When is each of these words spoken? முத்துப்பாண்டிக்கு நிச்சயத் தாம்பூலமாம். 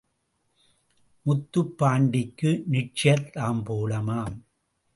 முத்துப்பாண்டிக்கு 1.25 2.63
நிச்சயத் 2.65 3.29
தாம்பூலமாம். 3.35 4.37